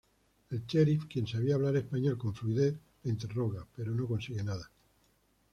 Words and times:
El 0.49 0.65
sheriff, 0.65 1.05
quien 1.05 1.27
sabía 1.27 1.53
hablar 1.53 1.75
español 1.77 2.17
con 2.17 2.33
fluidez, 2.33 2.75
la 3.03 3.11
interroga, 3.11 3.67
pero 3.75 3.93
no 3.93 4.07
consigue 4.07 4.41
nada. 4.43 4.71